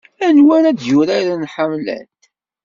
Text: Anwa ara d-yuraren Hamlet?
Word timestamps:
Anwa 0.27 0.53
ara 0.57 0.71
d-yuraren 0.77 1.43
Hamlet? 1.53 2.17